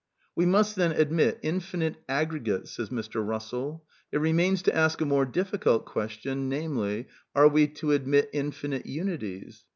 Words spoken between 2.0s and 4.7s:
aggregates. It remains